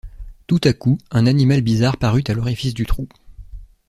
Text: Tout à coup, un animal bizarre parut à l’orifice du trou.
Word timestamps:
Tout 0.47 0.59
à 0.63 0.73
coup, 0.73 0.97
un 1.11 1.27
animal 1.27 1.61
bizarre 1.61 1.97
parut 1.97 2.23
à 2.27 2.33
l’orifice 2.33 2.73
du 2.73 2.87
trou. 2.87 3.07